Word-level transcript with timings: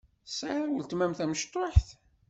Tesɛiḍ 0.25 0.65
weltma-m 0.71 1.13
tamecṭuḥt? 1.13 1.87